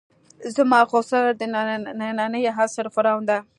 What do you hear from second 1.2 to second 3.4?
د نني عصر فرعون ده.